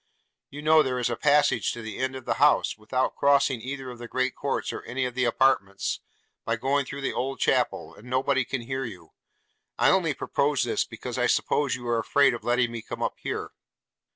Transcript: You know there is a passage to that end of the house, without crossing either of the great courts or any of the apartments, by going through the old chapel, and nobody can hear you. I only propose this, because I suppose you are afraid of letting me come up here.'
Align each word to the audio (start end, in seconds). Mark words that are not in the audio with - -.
You 0.49 0.63
know 0.63 0.81
there 0.81 0.97
is 0.97 1.11
a 1.11 1.15
passage 1.15 1.71
to 1.73 1.83
that 1.83 1.87
end 1.95 2.15
of 2.15 2.25
the 2.25 2.33
house, 2.41 2.75
without 2.75 3.15
crossing 3.15 3.61
either 3.61 3.91
of 3.91 3.99
the 3.99 4.07
great 4.07 4.33
courts 4.33 4.73
or 4.73 4.81
any 4.81 5.05
of 5.05 5.13
the 5.13 5.25
apartments, 5.25 5.99
by 6.43 6.55
going 6.55 6.87
through 6.87 7.01
the 7.01 7.13
old 7.13 7.39
chapel, 7.39 7.93
and 7.93 8.09
nobody 8.09 8.43
can 8.43 8.61
hear 8.61 8.83
you. 8.83 9.11
I 9.77 9.91
only 9.91 10.15
propose 10.15 10.63
this, 10.63 10.85
because 10.85 11.19
I 11.19 11.27
suppose 11.27 11.75
you 11.75 11.87
are 11.87 11.99
afraid 11.99 12.33
of 12.33 12.43
letting 12.43 12.71
me 12.71 12.81
come 12.81 13.03
up 13.03 13.17
here.' 13.19 13.51